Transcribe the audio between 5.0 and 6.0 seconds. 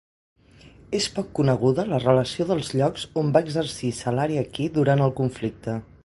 el conflicte.